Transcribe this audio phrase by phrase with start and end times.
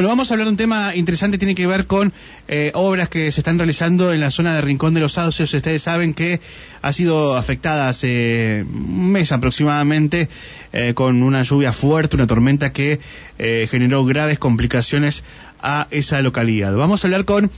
[0.00, 2.14] Bueno, vamos a hablar de un tema interesante, tiene que ver con
[2.48, 5.52] eh, obras que se están realizando en la zona de Rincón de los Sauces.
[5.52, 6.40] Ustedes saben que
[6.80, 10.30] ha sido afectada hace un mes aproximadamente
[10.72, 12.98] eh, con una lluvia fuerte, una tormenta que
[13.38, 15.22] eh, generó graves complicaciones
[15.60, 16.74] a esa localidad.
[16.74, 17.50] Vamos a hablar con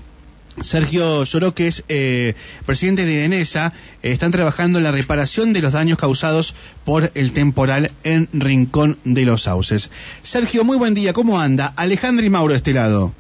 [0.61, 2.35] Sergio Lloro, que es eh,
[2.67, 3.73] presidente de ENESA,
[4.03, 6.55] eh, están trabajando en la reparación de los daños causados
[6.85, 9.91] por el temporal en Rincón de los Sauces.
[10.23, 11.73] Sergio, muy buen día, ¿cómo anda?
[11.77, 13.13] Alejandro y Mauro de este lado.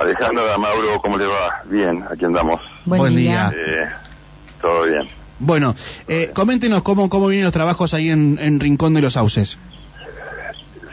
[0.00, 1.62] Alejandro, Mauro, ¿cómo le va?
[1.66, 2.60] Bien, aquí andamos.
[2.86, 3.52] Buen, día.
[3.54, 3.88] Eh,
[4.60, 5.08] todo bien.
[5.38, 5.74] Bueno,
[6.08, 9.58] eh, coméntenos cómo, cómo vienen los trabajos ahí en, en Rincón de los Sauces.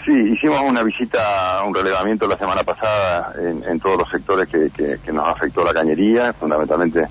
[0.09, 4.72] Sí, hicimos una visita, un relevamiento la semana pasada en, en todos los sectores que,
[4.72, 6.34] que, que, nos afectó la cañería.
[6.34, 7.05] Fundamentalmente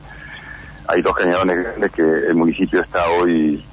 [0.89, 3.65] hay dos cañadones grandes que el municipio está hoy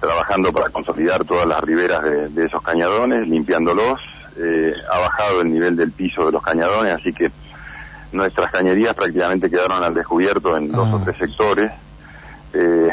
[0.00, 4.00] trabajando para consolidar todas las riberas de, de esos cañadones, limpiándolos.
[4.36, 7.30] Eh, ha bajado el nivel del piso de los cañadones, así que
[8.10, 10.96] nuestras cañerías prácticamente quedaron al descubierto en dos Ah.
[10.96, 11.70] o tres sectores.
[12.52, 12.88] Eh,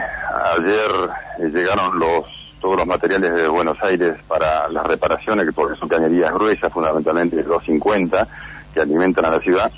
[0.55, 0.91] ayer
[1.39, 2.25] eh, llegaron los
[2.59, 7.35] todos los materiales de Buenos Aires para las reparaciones, que porque son cañerías gruesas, fundamentalmente
[7.37, 8.27] de 250,
[8.73, 9.71] que alimentan a la ciudad.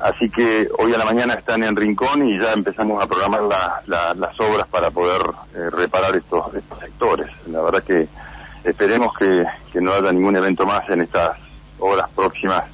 [0.00, 3.82] Así que hoy a la mañana están en Rincón y ya empezamos a programar la-
[3.86, 5.22] la- las obras para poder
[5.54, 7.28] eh, reparar estos, estos sectores.
[7.48, 8.08] La verdad que
[8.64, 9.44] esperemos que,
[9.80, 11.36] no haya ningún evento más en estas
[11.78, 12.64] horas próximas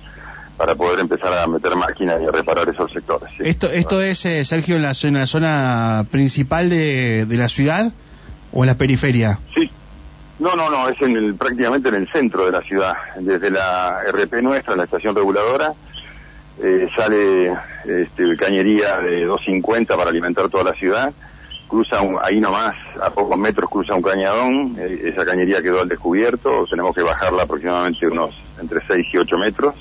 [0.57, 3.29] para poder empezar a meter máquinas y a reparar esos sectores.
[3.39, 7.93] ¿Esto, esto es, eh, Sergio, en la, zona- principal de la ciudad
[8.53, 9.39] o en la periferia?
[9.55, 9.71] Sí.
[10.39, 12.95] No, no, no, es en el, prácticamente en el centro de la ciudad.
[13.19, 15.73] Desde la RP nuestra, la estación reguladora,
[16.63, 17.53] eh, sale
[17.85, 21.13] este, cañería de 250 para alimentar toda la ciudad.
[21.67, 24.77] Cruza un- ahí nomás, a pocos metros cruza un cañadón.
[24.79, 26.65] eh, esa cañería quedó al descubierto.
[26.71, 29.75] Tenemos que bajarla aproximadamente unos entre 6 y 8 metros.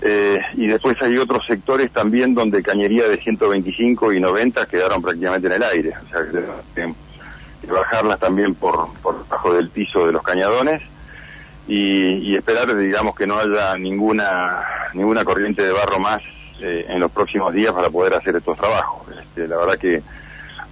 [0.00, 5.46] Eh, y después hay otros sectores también donde cañería de 125 y 90 quedaron prácticamente
[5.46, 5.92] en el aire.
[6.04, 6.20] O sea,
[6.74, 6.92] que
[7.66, 10.82] bajarlas también por, por bajo del piso de los cañadones
[11.68, 14.64] y, y esperar, digamos, que no haya ninguna
[14.94, 16.22] ninguna corriente de barro más
[16.60, 19.02] eh, en los próximos días para poder hacer estos trabajos.
[19.20, 20.02] Este, la verdad que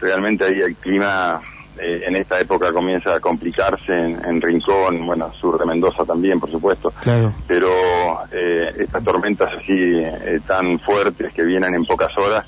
[0.00, 1.40] realmente ahí el clima
[1.78, 6.38] eh, en esta época comienza a complicarse en, en Rincón, bueno, sur de Mendoza también,
[6.40, 7.32] por supuesto Claro.
[7.46, 7.70] pero
[8.32, 12.44] eh, estas tormentas así eh, tan fuertes que vienen en pocas horas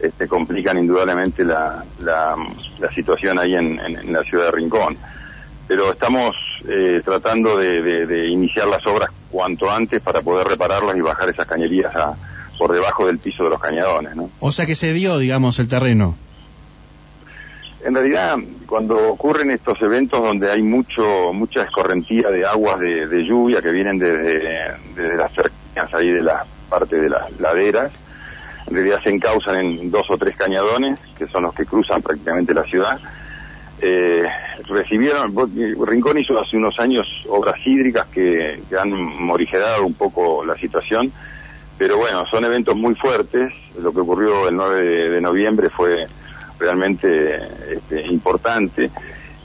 [0.00, 2.34] este, complican indudablemente la, la,
[2.78, 4.96] la situación ahí en, en- en la ciudad de Rincón.
[5.68, 6.34] Pero estamos
[6.68, 11.28] eh, tratando de, de- de iniciar las obras cuanto antes para poder repararlas y bajar
[11.30, 12.14] esas cañerías a-
[12.58, 14.14] por debajo del piso de los cañadones.
[14.14, 14.30] ¿no?
[14.40, 16.16] O sea que se dio, digamos, el terreno.
[17.84, 18.36] En realidad,
[18.66, 23.72] cuando ocurren estos eventos donde hay mucho mucha escorrentía de aguas de, de lluvia que
[23.72, 24.38] vienen desde,
[24.94, 27.90] desde las cercanías ahí de la parte de las laderas,
[28.72, 32.54] en realidad se encausan en dos o tres cañadones, que son los que cruzan prácticamente
[32.54, 32.98] la ciudad.
[33.82, 34.24] Eh,
[34.66, 35.34] recibieron,
[35.86, 41.12] Rincón hizo hace unos años obras hídricas que, que han morigerado un poco la situación,
[41.76, 43.52] pero bueno, son eventos muy fuertes.
[43.78, 46.06] Lo que ocurrió el 9 de, de noviembre fue
[46.58, 47.40] realmente
[47.70, 48.90] este, importante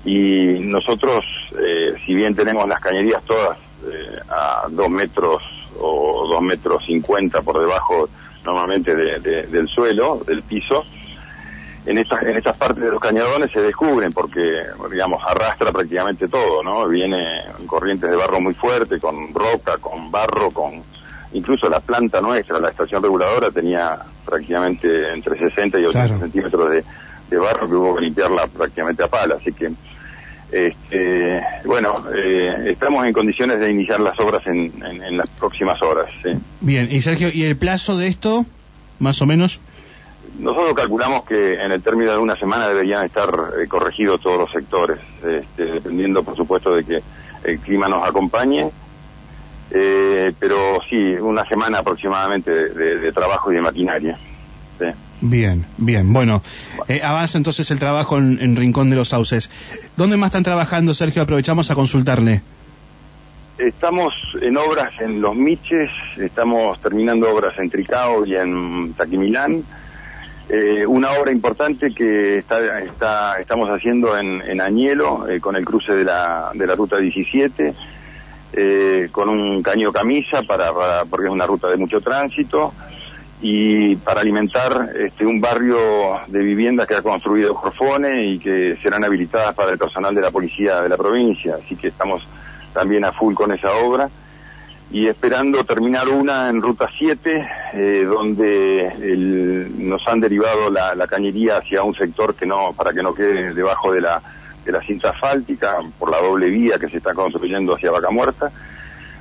[0.06, 1.26] y nosotros,
[1.60, 3.58] eh, si bien tenemos las cañerías todas
[3.92, 5.44] eh, a dos metros
[5.82, 8.08] o dos metros cincuenta por debajo
[8.48, 10.84] normalmente de- de- del suelo, del piso,
[11.86, 14.42] en estas en estas partes de los cañadones se descubren porque
[14.92, 20.52] digamos arrastra prácticamente todo no viene corrientes de barro muy fuerte con roca con barro
[20.52, 20.84] con
[21.32, 26.20] incluso la planta nuestra la estación reguladora tenía prácticamente entre 60 y 80 Claro.
[26.20, 26.84] centímetros de,
[27.30, 29.72] de barro que hubo que limpiarla prácticamente a pala así que
[30.52, 35.82] este, bueno eh, estamos en condiciones de iniciar las obras en, en- en las próximas
[35.82, 36.30] horas sí.
[36.62, 38.46] Bien, y Sergio, ¿y el plazo de esto,
[39.00, 39.60] más o menos?
[40.40, 44.52] Nosotros calculamos que en el término de una semana deberían estar eh, corregidos todos los
[44.52, 46.98] sectores, este, dependiendo por supuesto de que
[47.44, 48.70] el clima nos acompañe,
[49.70, 54.18] Eh, pero sí, una semana aproximadamente de, de- de trabajo y de maquinaria.
[54.80, 54.86] sí.
[55.22, 56.14] Bien, bien.
[56.14, 56.44] Bueno,
[56.88, 59.50] eh, avanza entonces el trabajo en, Rincón de los Sauces.
[59.96, 61.24] ¿Dónde más están trabajando, Sergio?
[61.24, 62.42] Aprovechamos a consultarle.
[63.58, 69.64] Estamos en obras en Los Miches, estamos terminando obras en Tricao y en Taquimilán.
[70.50, 75.92] Eh, una obra importante que está, estamos haciendo en, en Añelo, eh, con el cruce
[75.94, 77.74] de la, de la ruta 17,
[78.54, 82.74] eh, con un caño camisa, para- porque es una ruta de mucho tránsito,
[83.40, 85.78] y para alimentar este, un barrio
[86.28, 90.32] de viviendas que ha construido Jorfone y que serán habilitadas para el personal de la
[90.32, 91.58] policía de la provincia.
[91.64, 92.28] Así que estamos
[92.74, 94.10] también a full con esa obra.
[94.90, 101.58] y esperando terminar una en Ruta 7, eh, donde el, nos han derivado la, cañería
[101.58, 104.22] hacia un sector que no, para que no quede debajo de la,
[104.64, 108.50] de la cinta asfáltica, por la doble vía que se está construyendo hacia Vaca Muerta.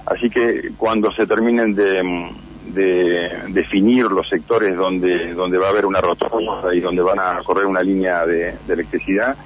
[0.07, 2.31] Así que cuando se terminen de,
[2.67, 7.43] de definir los sectores donde, donde va a haber una rotonda y donde van a
[7.45, 9.37] correr una línea de, electricidad,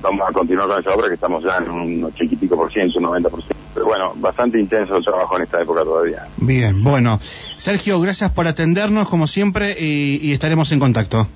[0.00, 2.72] vamos a continuar con esa obra que estamos ya en un 80 y pico por
[2.72, 3.56] ciento, un 90 por ciento.
[3.74, 6.26] Pero bueno, bastante intenso el trabajo en esta época todavía.
[6.36, 7.20] Bien, bueno.
[7.56, 11.28] Sergio, gracias por atendernos como siempre y, y estaremos en contacto.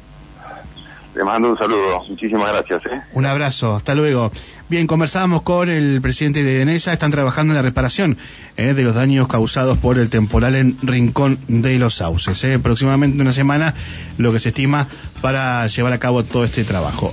[1.15, 2.87] Le mando un saludo, muchísimas gracias.
[2.87, 3.03] ¿eh?
[3.13, 4.33] Un abrazo, hasta luego.
[4.71, 8.17] Bien, conversábamos con el presidente de Enesa, están trabajando en la reparación
[8.57, 12.43] eh, de los daños causados por el temporal en Rincón de los Sauces.
[12.45, 12.59] Eh.
[12.59, 13.75] Próximamente una semana
[14.17, 14.89] lo que se estima
[15.21, 17.13] para llevar a cabo todo este trabajo.